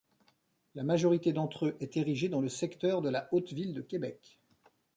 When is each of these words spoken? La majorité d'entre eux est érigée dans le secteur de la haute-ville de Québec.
La 0.73 0.81
majorité 0.81 1.31
d'entre 1.31 1.67
eux 1.67 1.77
est 1.79 1.95
érigée 1.95 2.27
dans 2.27 2.41
le 2.41 2.49
secteur 2.49 3.03
de 3.03 3.09
la 3.09 3.29
haute-ville 3.31 3.75
de 3.75 3.81
Québec. 3.83 4.39